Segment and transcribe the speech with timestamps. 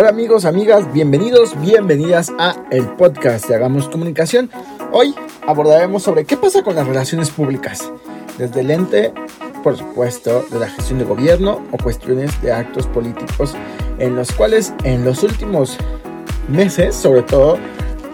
[0.00, 4.48] Hola amigos, amigas, bienvenidos, bienvenidas a el podcast de Hagamos Comunicación.
[4.92, 5.14] Hoy
[5.46, 7.92] abordaremos sobre qué pasa con las relaciones públicas,
[8.38, 9.12] desde el ente,
[9.62, 13.54] por supuesto, de la gestión de gobierno o cuestiones de actos políticos
[13.98, 15.76] en los cuales en los últimos
[16.48, 17.58] meses, sobre todo,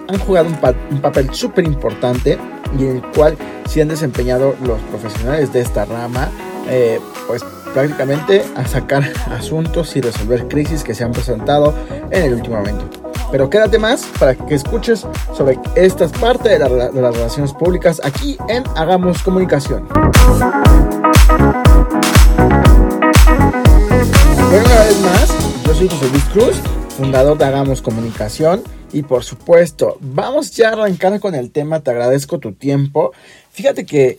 [0.08, 2.36] han jugado un, papel súper importante
[2.76, 3.36] y en el cual
[3.68, 6.32] se han desempeñado los profesionales de esta rama,
[6.68, 6.98] eh,
[7.28, 7.44] pues
[7.76, 11.74] prácticamente a sacar asuntos y resolver crisis que se han presentado
[12.10, 12.88] en el último momento.
[13.30, 18.64] Pero quédate más para que escuches sobre estas partes de, las relaciones públicas aquí en
[18.76, 19.86] Hagamos Comunicación.
[19.88, 20.14] Bueno,
[24.64, 25.34] una vez más,
[25.66, 26.56] yo soy José Luis Cruz,
[26.96, 28.62] fundador de Hagamos Comunicación.
[28.94, 31.80] Y por supuesto, vamos ya a arrancar con el tema.
[31.80, 33.12] Te agradezco tu tiempo.
[33.50, 34.18] Fíjate que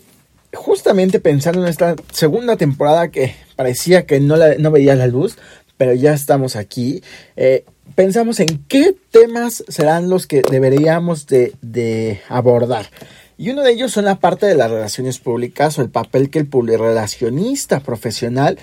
[0.54, 5.38] justamente pensando en esta segunda temporada que parecía que no, no veía la luz,
[5.78, 7.02] pero ya estamos aquí.
[7.36, 12.90] Eh, pensamos en qué temas serán los que deberíamos de, de, abordar.
[13.38, 16.40] Y uno de ellos son la parte de las relaciones públicas o el papel que
[16.40, 18.58] el relacionista profesional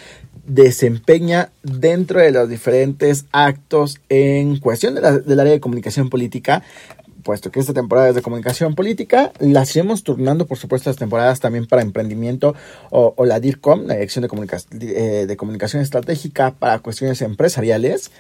[0.47, 6.63] desempeña dentro de los diferentes actos en cuestión de la, del área de comunicación política,
[7.25, 11.41] puesto que esta temporada es de comunicación política, las iremos turnando, por supuesto, las temporadas
[11.41, 12.55] también para emprendimiento
[12.91, 18.13] o, la DIRCOM, la Dirección de, eh, de Comunicación Estratégica para cuestiones empresariales.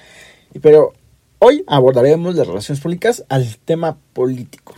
[0.60, 0.94] Pero
[1.38, 4.74] hoy abordaremos las relaciones públicas al tema político.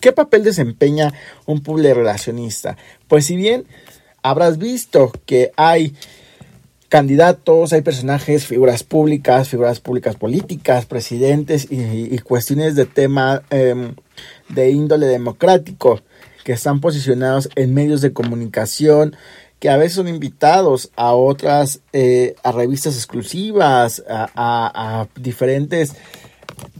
[0.00, 1.14] ¿Qué papel desempeña
[1.46, 1.62] un
[1.94, 2.76] relacionista?
[3.06, 3.66] Pues si bien
[4.22, 5.94] habrás visto que hay
[6.92, 13.94] candidatos, hay personajes, figuras públicas, figuras públicas políticas, presidentes y, cuestiones de tema em,
[14.50, 16.02] de índole democrático
[16.44, 19.16] que están posicionados en medios de comunicación,
[19.58, 25.94] que a veces son invitados a otras, eh, a revistas exclusivas, a, diferentes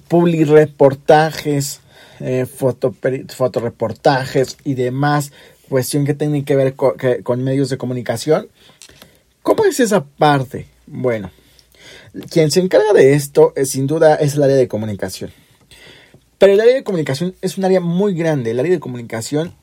[0.09, 1.81] publireportajes,
[2.21, 5.33] eh, fotoreportajes y demás,
[5.71, 8.51] cuestión que tienen que ver con medios de comunicación
[9.43, 10.67] ¿Cómo es esa parte?
[10.87, 11.33] Bueno,
[12.31, 15.33] quien se encarga de esto eh, sin duda es el área de comunicación.
[16.39, 18.53] Pero el área de comunicación es un área muy grande.
[18.53, 19.55] El área de comunicación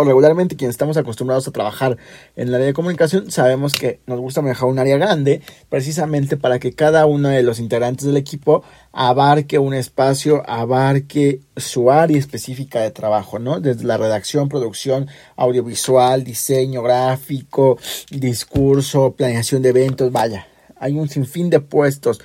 [0.00, 1.96] o regularmente quienes estamos acostumbrados a trabajar
[2.36, 6.58] en el área de comunicación sabemos que nos gusta manejar un área grande precisamente para
[6.58, 8.62] que cada uno de los integrantes del equipo
[8.92, 13.60] abarque un espacio, abarque su área específica de trabajo, ¿no?
[13.60, 17.78] Desde la redacción, producción, audiovisual, diseño gráfico,
[18.10, 20.46] discurso, planeación de eventos, vaya,
[20.76, 22.20] hay un sinfín de puestos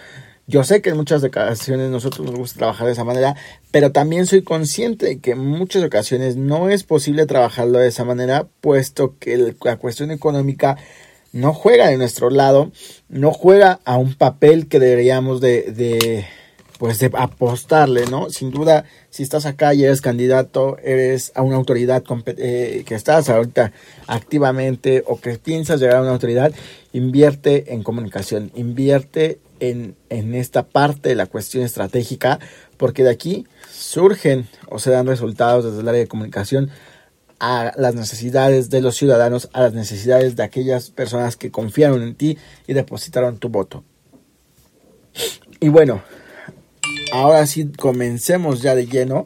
[0.48, 3.36] yo sé que en muchas ocasiones nosotros nos gusta trabajar de esa manera,
[3.72, 8.06] pero también soy consciente de que en muchas ocasiones no es posible trabajarlo de esa
[8.06, 10.78] manera, puesto que la cuestión económica
[11.34, 12.72] no juega de nuestro lado,
[13.10, 16.26] no juega a un papel que deberíamos de, de
[16.78, 18.30] pues de apostarle, ¿no?
[18.30, 22.04] Sin duda, si estás acá y eres candidato, eres a una autoridad
[22.38, 23.72] eh, que estás ahorita
[24.08, 26.54] activamente o que piensas llegar a una autoridad,
[26.94, 32.40] invierte en comunicación, invierte en, esta parte de la cuestión estratégica,
[32.78, 36.70] porque de aquí surgen o se dan resultados desde el área de comunicación
[37.40, 42.16] a las necesidades de los ciudadanos, a las necesidades de aquellas personas que confiaron en
[42.16, 42.38] ti
[42.68, 43.84] y depositaron tu voto.
[45.60, 46.02] Y bueno,
[47.22, 49.26] ahora sí comencemos ya de lleno.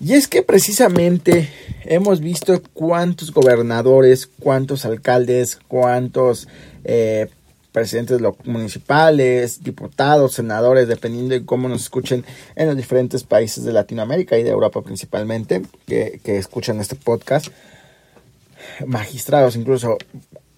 [0.00, 1.48] Y es que precisamente
[1.84, 6.48] hemos visto cuántos gobernadores, cuántos alcaldes, cuántos
[6.84, 7.28] eh,
[7.72, 14.38] presidentes municipales, diputados, senadores, dependiendo de cómo nos escuchen en los diferentes países de Latinoamérica
[14.38, 17.48] y de Europa principalmente, que, escuchan este podcast,
[18.86, 19.98] magistrados incluso,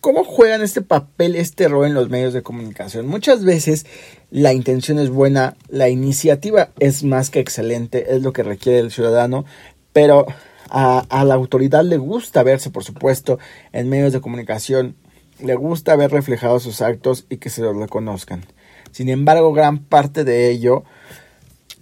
[0.06, 3.08] ¿cómo juegan este papel, este rol en los medios de comunicación?
[3.08, 3.86] Muchas veces
[4.30, 8.92] la intención es buena, la iniciativa es más que excelente, es lo que requiere el
[8.92, 9.46] ciudadano,
[9.92, 10.24] pero
[10.70, 13.40] a, la autoridad le gusta verse, por supuesto,
[13.72, 14.94] en medios de comunicación
[15.40, 18.44] le gusta ver reflejados sus actos y que se los reconozcan.
[18.92, 20.84] Sin embargo, gran parte de ello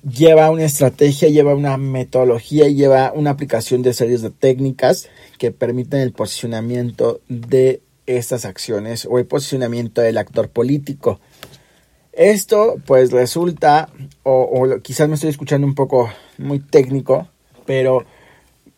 [0.02, 6.00] lleva una estrategia, lleva una metodología, lleva una aplicación de series de técnicas que permiten
[6.00, 11.20] el posicionamiento de estas acciones o el posicionamiento del actor político.
[12.12, 13.88] Esto pues resulta,
[14.22, 17.28] o, quizás me estoy escuchando un poco muy técnico,
[17.66, 18.04] pero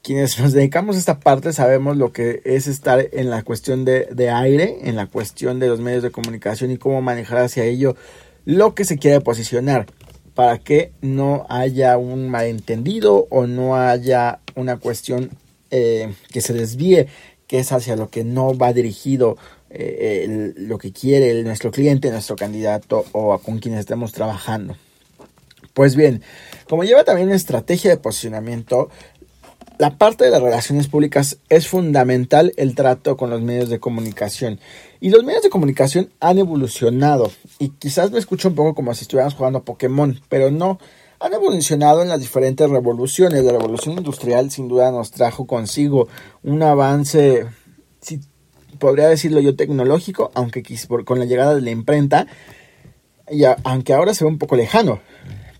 [0.02, 4.31] quienes nos dedicamos a esta parte sabemos lo que es estar en la cuestión de,
[4.31, 7.96] aire, en la cuestión de los medios de comunicación y cómo manejar hacia ello
[8.44, 9.87] lo que se quiere posicionar
[10.34, 15.31] para que no haya un malentendido o no haya una cuestión
[15.70, 17.08] eh, que se desvíe,
[17.46, 19.37] qué es hacia lo que no va dirigido
[19.70, 24.76] eh, lo que quiere nuestro cliente, nuestro candidato o con quienes estemos trabajando.
[25.75, 26.22] Pues bien,
[26.69, 28.88] como lleva también estrategia de posicionamiento,
[29.78, 34.58] la parte de las relaciones públicas es fundamental el trato con los medios de comunicación.
[35.00, 37.31] Y los medios de comunicación han evolucionado.
[37.58, 40.78] Y quizás me escucho un poco como si estuviéramos jugando a Pokémon, pero no.
[41.20, 43.42] Han evolucionado en las diferentes revoluciones.
[43.44, 46.08] La revolución industrial sin duda nos trajo consigo
[46.42, 47.46] un avance,
[48.00, 48.20] si
[48.78, 50.62] podría decirlo yo, tecnológico, aunque
[51.04, 52.26] con la llegada de la imprenta,
[53.30, 55.00] y aunque ahora se ve un poco lejano.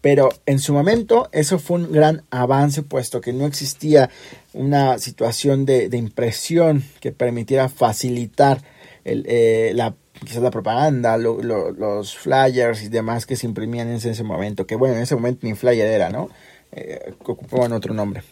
[0.01, 4.09] Pero en su momento eso fue un gran avance, puesto que no existía
[4.53, 8.63] una situación de, impresión que permitiera facilitar
[9.05, 14.67] eh, la, quizás la propaganda, los flyers y demás que se imprimían en ese, momento.
[14.67, 16.31] Que bueno, en ese momento ni flyer era, ¿no?
[16.73, 18.23] Eh, ocupaban otro nombre.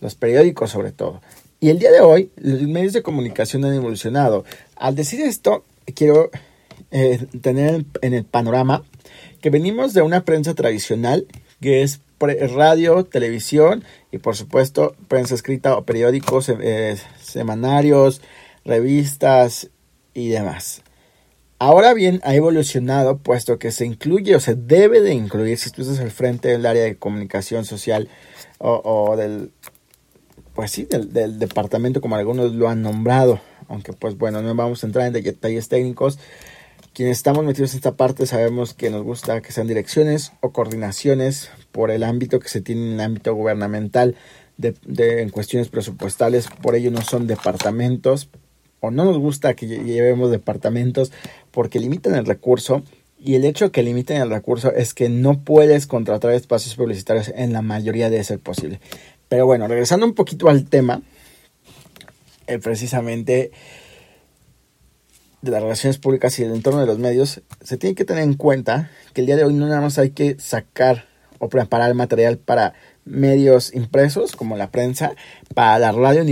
[0.00, 1.20] Los periódicos sobre todo.
[1.60, 4.44] Y el día de hoy, los medios de comunicación han evolucionado.
[4.76, 5.64] Al decir esto,
[5.94, 6.30] quiero
[6.90, 8.84] eh, tener en el panorama
[9.40, 11.26] que venimos de una prensa tradicional,
[11.60, 12.00] que es
[12.54, 18.20] radio, televisión y por supuesto prensa escrita o periódicos, eh, semanarios,
[18.64, 19.70] revistas
[20.14, 20.82] y demás.
[21.60, 25.82] Ahora bien, ha evolucionado puesto que se incluye o se debe de incluir si tú
[25.82, 28.08] estás al frente del área de comunicación social
[28.58, 29.50] o, del,
[30.54, 34.86] pues sí, del, departamento como algunos lo han nombrado, aunque pues bueno, no vamos a
[34.86, 36.20] entrar en detalles técnicos,
[36.92, 41.50] quienes estamos metidos en esta parte sabemos que nos gusta que sean direcciones o coordinaciones
[41.72, 44.14] por el ámbito que se tiene en el ámbito gubernamental
[44.58, 44.76] de,
[45.22, 48.28] en cuestiones presupuestales, por ello no son departamentos
[48.80, 51.12] o no nos gusta que llevemos departamentos
[51.50, 52.82] porque limitan el recurso
[53.20, 57.32] y el hecho de que limiten el recurso es que no puedes contratar espacios publicitarios
[57.34, 58.80] en la mayoría de ser posible.
[59.28, 61.02] Pero bueno, regresando un poquito al tema,
[62.46, 63.50] eh, precisamente
[65.42, 68.34] de las relaciones públicas y del entorno de los medios, se tiene que tener en
[68.34, 71.06] cuenta que el día de hoy no nada más hay que sacar
[71.38, 72.74] o preparar material para
[73.08, 75.14] medios impresos como la prensa,
[75.54, 76.24] para la radio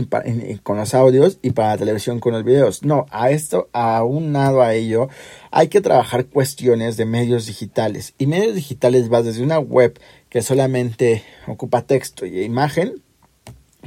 [0.62, 2.82] con los audios y para la televisión con los videos.
[2.82, 5.08] No, a esto, aunado a ello,
[5.50, 8.14] hay que trabajar cuestiones de medios digitales.
[8.18, 13.02] Y medios digitales va desde una web que solamente ocupa texto y imagen,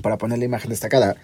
[0.02, 1.18] para poner la imagen destacada,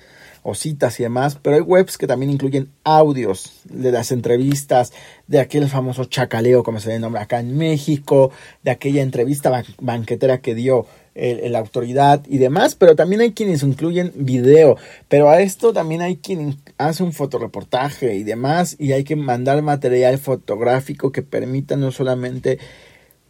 [0.48, 4.94] o citas y demás, pero hay webs que también incluyen audios de las entrevistas,
[5.26, 10.42] de aquel famoso chacaleo, como se le nombra acá en México, de aquella entrevista banquetera
[10.42, 10.86] que dio
[11.16, 14.78] la autoridad y demás, pero también hay quienes incluyen video,
[15.08, 19.62] pero a esto también hay quien hace un fotoreportaje y demás, y hay que mandar
[19.62, 22.60] material fotográfico que permita no solamente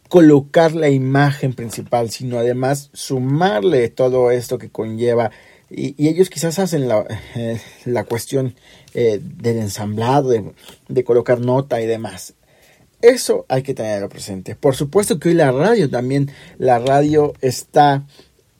[0.08, 5.30] colocar la imagen principal, sino además sumarle todo esto que conlleva
[5.70, 7.04] y, ellos quizás hacen la,
[7.34, 8.54] eh, la cuestión
[8.94, 10.30] eh, del ensamblado,
[10.88, 12.34] de, colocar nota y demás.
[13.02, 14.54] Eso hay que tenerlo presente.
[14.54, 18.04] Por supuesto que hoy la radio también, la radio está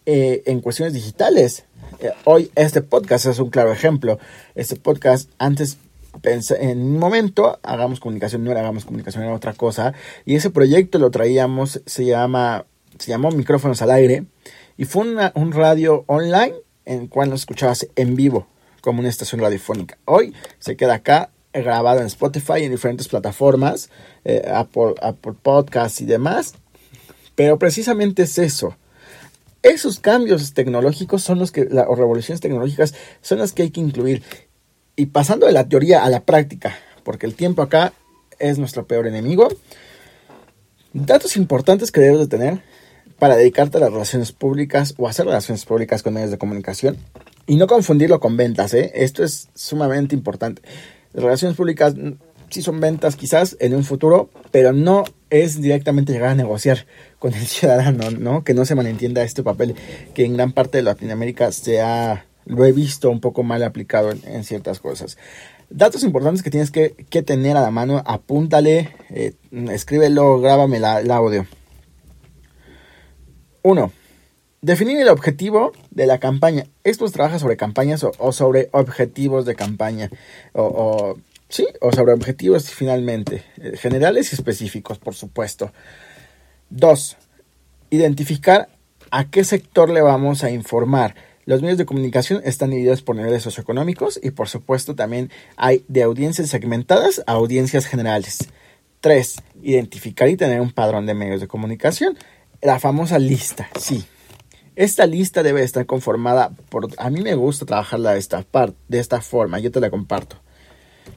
[0.04, 1.64] eh, en cuestiones digitales.
[2.24, 4.18] hoy este podcast es un claro ejemplo.
[4.54, 5.78] Este podcast antes
[6.22, 9.94] en un momento hagamos comunicación, no era hagamos comunicación, era otra cosa.
[10.24, 12.66] Y ese proyecto lo traíamos, se llama,
[12.98, 14.24] se llamó Micrófonos al Aire.
[14.76, 16.54] Y fue un radio online
[16.84, 18.46] en cual nos escuchabas en vivo
[18.80, 19.98] como una estación radiofónica.
[20.04, 21.30] Hoy se queda acá
[21.62, 23.90] grabado en Spotify en diferentes plataformas,
[24.24, 24.94] eh, Apple,
[25.42, 26.54] Podcasts y demás.
[27.34, 28.76] Pero precisamente es eso.
[29.62, 34.22] Esos cambios tecnológicos son los que, o revoluciones tecnológicas son las que hay que incluir.
[34.94, 37.92] Y pasando de la teoría a la práctica, porque el tiempo acá
[38.38, 39.48] es nuestro peor enemigo.
[40.92, 42.62] Datos importantes que debes de tener
[43.18, 46.96] para dedicarte a las relaciones públicas o hacer relaciones públicas con medios de comunicación.
[47.46, 48.92] Y no confundirlo con ventas, ¿eh?
[48.94, 50.62] Esto es sumamente importante.
[51.16, 51.94] Relaciones públicas
[52.50, 56.86] sí son ventas quizás en un futuro, pero no es directamente llegar a negociar
[57.18, 58.44] con el ciudadano, ¿no?
[58.44, 59.74] Que no se malentienda este papel
[60.14, 64.10] que en gran parte de Latinoamérica se ha, lo he visto un poco mal aplicado
[64.10, 65.16] en, ciertas cosas.
[65.68, 66.90] Datos importantes que tienes que,
[67.22, 69.32] tener a la mano, apúntale, eh,
[69.70, 71.46] escríbelo, grábame la, el audio.
[73.62, 73.90] 1.
[74.66, 76.66] Definir el objetivo de la campaña.
[76.82, 80.10] Esto trabaja sobre campañas o, sobre objetivos de campaña.
[80.54, 81.16] O,
[81.48, 83.44] sí, o sobre objetivos finalmente.
[83.58, 85.70] Eh, generales y específicos, por supuesto.
[86.70, 87.16] 2.
[87.90, 88.68] Identificar
[89.12, 91.14] a qué sector le vamos a informar.
[91.44, 96.02] Los medios de comunicación están divididos por niveles socioeconómicos y por supuesto también hay de
[96.02, 98.48] audiencias segmentadas a audiencias generales.
[99.00, 99.36] 3.
[99.62, 102.18] Identificar y tener un padrón de medios de comunicación.
[102.62, 104.04] La famosa lista, sí.
[104.76, 106.88] Esta lista debe estar conformada por...
[106.98, 110.36] A mí me gusta trabajarla de esta, parte, de esta forma, yo te la comparto.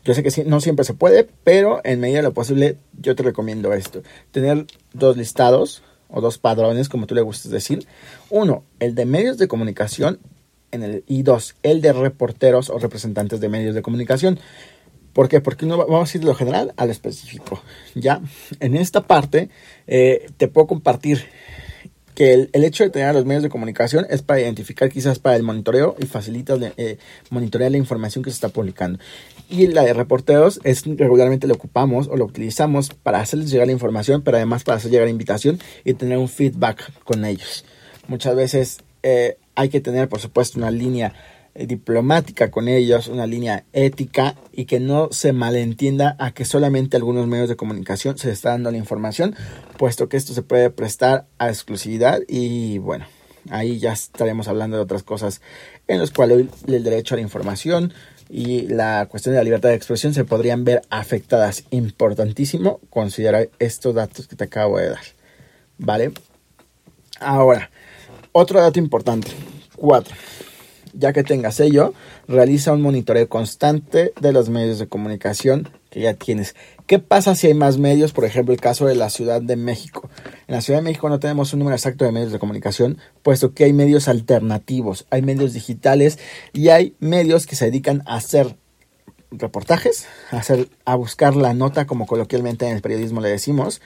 [0.05, 3.23] Yo sé que no siempre se puede, pero en medida de lo posible yo te
[3.23, 4.01] recomiendo esto.
[4.31, 7.85] Tener dos listados o dos padrones, como tú le gustes decir.
[8.29, 10.19] Uno, el de medios de comunicación
[10.71, 14.39] en el, y dos, el de reporteros o representantes de medios de comunicación.
[15.11, 15.41] ¿Por qué?
[15.41, 17.61] Porque vamos a ir de lo general al específico.
[17.95, 18.21] Ya,
[18.59, 19.49] en esta parte
[19.85, 21.25] eh, te puedo compartir
[22.19, 25.43] que el, hecho de tener los medios de comunicación es para identificar quizás para el
[25.43, 26.97] monitoreo y facilita eh,
[27.29, 28.99] monitorear la información que se está publicando.
[29.49, 33.71] Y la de reporteros es regularmente lo ocupamos o lo utilizamos para hacerles llegar la
[33.71, 37.63] información, pero además para hacer llegar la invitación y tener un feedback con ellos.
[38.09, 41.13] Muchas veces eh, hay que tener, por supuesto, una línea
[41.55, 47.27] diplomática con ellos, una línea ética y que no se malentienda a que solamente algunos
[47.27, 49.35] medios de comunicación se está dando la información,
[49.77, 53.05] puesto que esto se puede prestar a exclusividad y bueno,
[53.49, 55.41] ahí ya estaremos hablando de otras cosas
[55.87, 57.93] en las cuales el derecho a la información
[58.29, 61.63] y la cuestión de la libertad de expresión se podrían ver afectadas.
[61.71, 65.01] Importantísimo considerar estos datos que te acabo de dar.
[65.79, 66.11] ¿Vale?
[67.19, 67.71] Ahora,
[68.31, 69.31] otro dato importante.
[69.75, 70.15] Cuatro
[70.99, 71.93] ya que tengas ello,
[72.27, 76.55] realiza un monitoreo constante de los medios de comunicación que ya tienes.
[76.85, 78.11] ¿Qué pasa si hay más medios?
[78.11, 80.09] Por ejemplo, el caso de la Ciudad de México.
[80.47, 83.53] En la Ciudad de México no tenemos un número exacto de medios de comunicación, puesto
[83.53, 86.19] que hay medios alternativos, hay medios digitales
[86.53, 88.55] y hay medios que se dedican a hacer
[89.31, 93.81] reportajes, a, hacer, a buscar la nota, como coloquialmente en el periodismo le decimos,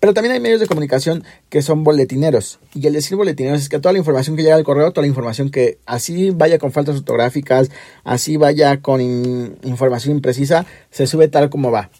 [0.00, 2.58] pero también hay medios de comunicación que son boletineros.
[2.74, 5.08] Y el decir boletineros es que toda la información que llega al correo, toda la
[5.08, 7.70] información que así vaya con faltas ortográficas,
[8.02, 11.90] así vaya con información imprecisa, se sube tal como va.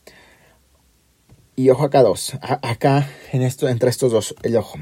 [1.56, 2.32] Y ojo acá dos.
[2.40, 4.78] acá en esto, entre estos dos, el ojo.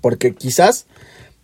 [0.00, 0.86] Porque quizás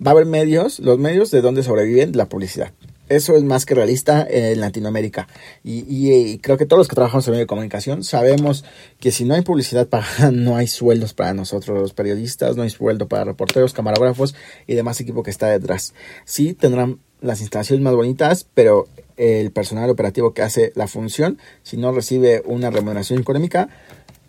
[0.04, 2.72] va a haber medios, los medios de donde sobreviven la publicidad.
[3.08, 5.28] Eso es más que realista en Latinoamérica.
[5.64, 8.64] Y, creo que todos los que trabajamos en medio de comunicación sabemos
[9.00, 12.70] que si no hay publicidad para no hay sueldos para nosotros los periodistas, no hay
[12.70, 14.34] sueldo para reporteros, camarógrafos
[14.66, 15.94] y demás equipo que está detrás.
[16.24, 21.76] Sí tendrán las instalaciones más bonitas, pero el personal operativo que hace la función, si
[21.76, 23.68] no recibe una remuneración económica,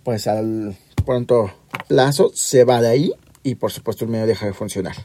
[0.04, 0.76] pues al
[1.06, 1.52] pronto
[1.88, 3.14] plazo se va de ahí
[3.44, 4.96] y por supuesto el medio deja de funcionar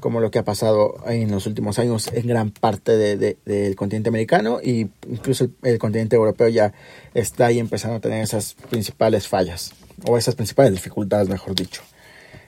[0.00, 4.60] como lo que ha pasado en los últimos años en gran parte del continente americano
[4.62, 6.72] y incluso el, continente europeo ya
[7.14, 9.72] está ahí empezando a tener esas principales fallas
[10.06, 11.82] o esas principales dificultades, mejor dicho.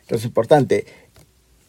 [0.03, 0.87] Entonces, importante,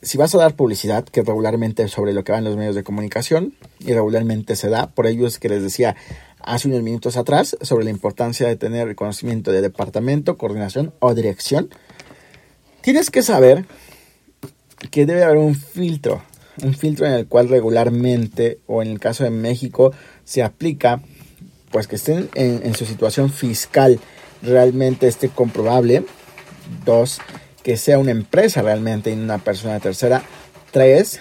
[0.02, 3.54] si vas a dar publicidad, que regularmente sobre lo que van los medios de comunicación
[3.80, 5.96] y regularmente se da, por ello es que les decía
[6.40, 11.70] hace unos minutos atrás sobre la importancia de tener conocimiento de departamento, coordinación o dirección,
[12.82, 13.66] tienes que saber
[14.94, 16.22] que debe haber un filtro,
[16.62, 19.92] un filtro en el cual regularmente, o en el caso de México,
[20.24, 21.02] se aplica,
[21.72, 24.00] pues que estén en, su situación fiscal
[24.44, 26.06] realmente esté comprobable.
[26.86, 27.22] Dos,
[27.64, 30.22] que sea una empresa realmente y una persona tercera.
[30.70, 31.20] Tres,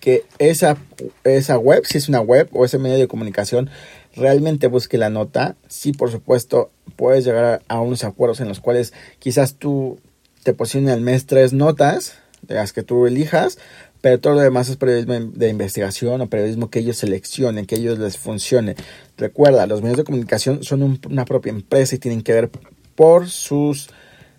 [0.00, 0.76] que esa,
[1.24, 3.70] esa web, si es una web o ese medio de comunicación,
[4.16, 5.56] realmente busque la nota.
[5.66, 9.98] Sí, por supuesto, puedes llegar a, unos acuerdos en los cuales quizás tú
[10.42, 13.58] te posiciones al mes tres notas de las que tú elijas,
[14.00, 17.98] pero todo lo demás es periodismo de investigación o periodismo que ellos seleccionen, que ellos
[17.98, 18.76] les funcione.
[19.16, 22.50] Recuerda, los medios de comunicación son una propia empresa y tienen que ver
[22.94, 23.76] por su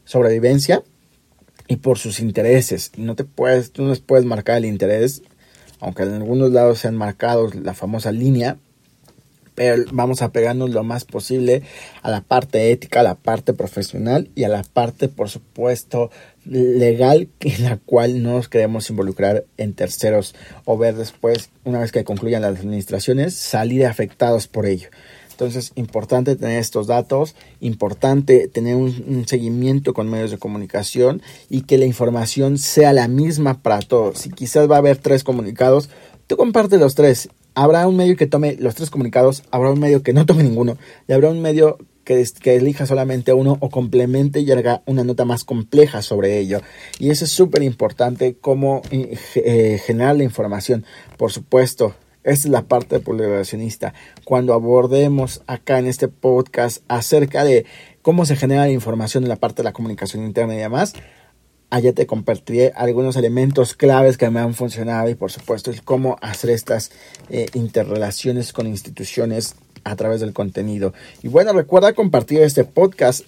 [0.06, 0.84] sobrevivencia
[1.68, 2.92] y por sus intereses.
[2.98, 5.22] No te puedes, tú no les puedes marcar el interés,
[5.80, 8.58] aunque en algunos lados se han marcado la famosa línea,
[9.92, 11.64] vamos a pegarnos lo más posible
[12.02, 16.12] a la parte ética, a la parte profesional y a la parte, por supuesto,
[16.46, 20.36] legal en la cual no nos queremos involucrar en terceros
[20.66, 24.90] o ver después, una vez que concluyan las administraciones, salir afectados por ello.
[25.32, 31.62] Entonces, importante tener estos datos, importante tener un, un, seguimiento con medios de comunicación y
[31.62, 34.20] que la información sea la misma para todos.
[34.20, 35.90] Si quizás va a haber tres comunicados,
[36.28, 40.02] tú comparte los tres habrá un medio que tome los tres comunicados, habrá un medio
[40.02, 40.78] que no tome ninguno
[41.10, 42.26] y habrá un medio que,
[42.56, 46.62] elija solamente uno o complemente y haga una nota más compleja sobre ello.
[47.00, 50.86] Y eso es súper importante, cómo eh, eh, generar la información.
[51.18, 53.94] Por supuesto, esta es la parte publicacionista.
[54.24, 57.66] Cuando abordemos acá en este podcast acerca de
[58.02, 60.94] cómo se genera la información en la parte de la comunicación interna y demás,
[61.70, 66.50] allá te compartiré algunos elementos claves que me han funcionado y por supuesto cómo hacer
[66.50, 66.92] estas
[67.30, 70.94] eh, interrelaciones con instituciones a través del contenido.
[71.24, 73.24] Y bueno, recuerda compartir este podcast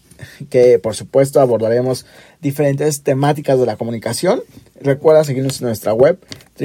[0.50, 2.06] que por supuesto abordaremos
[2.42, 4.42] diferentes temáticas de la comunicación.
[4.80, 6.20] Recuerda seguirnos en nuestra web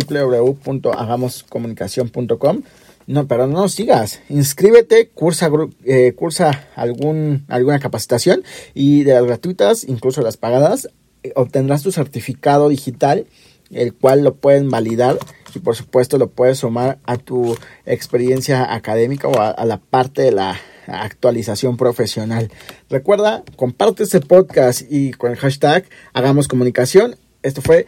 [0.09, 2.63] www.hagamoscomunicacion.com.
[3.07, 4.21] No, pero no nos sigas.
[4.29, 5.49] Inscríbete, cursa,
[5.85, 8.43] eh, cursa algún, alguna capacitación
[8.75, 10.89] y de las gratuitas, incluso las pagadas,
[11.35, 13.27] obtendrás tu certificado digital,
[13.71, 15.19] el cual lo pueden validar
[15.55, 20.33] y por supuesto lo puedes sumar a tu experiencia académica o a, la parte de
[20.33, 22.51] la actualización profesional.
[22.89, 27.17] Recuerda, comparte este podcast y con el hashtag Hagamos Comunicación.
[27.43, 27.87] Esto fue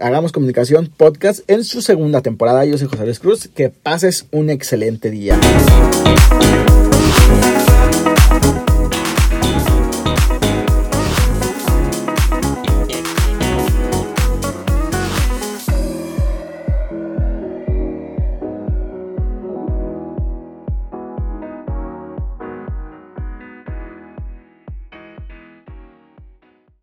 [0.00, 2.64] Hagamos Comunicación Podcast en su segunda temporada.
[2.64, 3.48] Yo soy José Luis Cruz.
[3.48, 5.38] Que pases un excelente día.